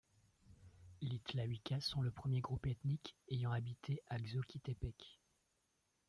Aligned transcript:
Les 1.01 1.19
Tlahuicas 1.19 1.79
sont 1.79 2.01
le 2.01 2.09
premier 2.09 2.41
groupe 2.41 2.65
ethnique 2.65 3.15
ayant 3.27 3.51
habité 3.51 4.01
à 4.07 4.17
Xochitepec. 4.17 5.19